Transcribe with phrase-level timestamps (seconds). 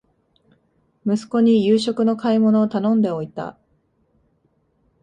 [1.05, 3.59] 息子に夕食の買い物を頼んでおいた